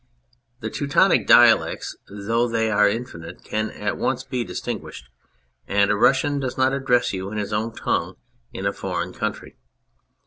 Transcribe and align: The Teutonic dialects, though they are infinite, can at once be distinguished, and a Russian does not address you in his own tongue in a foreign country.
The 0.61 0.71
Teutonic 0.71 1.27
dialects, 1.27 1.95
though 2.09 2.47
they 2.47 2.71
are 2.71 2.89
infinite, 2.89 3.43
can 3.43 3.69
at 3.69 3.99
once 3.99 4.23
be 4.23 4.43
distinguished, 4.43 5.05
and 5.67 5.91
a 5.91 5.95
Russian 5.95 6.39
does 6.39 6.57
not 6.57 6.73
address 6.73 7.13
you 7.13 7.29
in 7.29 7.37
his 7.37 7.53
own 7.53 7.75
tongue 7.75 8.15
in 8.51 8.65
a 8.65 8.73
foreign 8.73 9.13
country. 9.13 9.57